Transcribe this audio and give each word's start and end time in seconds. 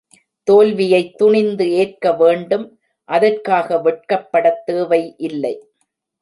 தோல்வியைத் 0.47 1.17
துணிந்து 1.17 1.65
ஏற்க 1.71 2.13
வேண்டும் 2.13 2.65
அதற்காக 3.09 3.77
வெட்கப்படத் 3.83 4.63
தேவை 4.65 5.01
இல்லை. 5.17 5.55